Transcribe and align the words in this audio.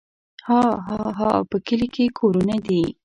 هاهاها 0.47 1.31
په 1.49 1.57
کلي 1.67 1.87
کې 1.95 2.05
کورونه 2.19 2.55
وي. 2.65 2.83